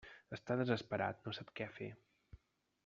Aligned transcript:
Està 0.37 0.55
desesperat, 0.61 1.21
no 1.27 1.35
sap 1.41 1.53
què 1.61 1.71
fer. 1.77 1.91